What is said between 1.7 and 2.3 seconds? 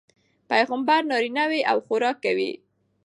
او خوراک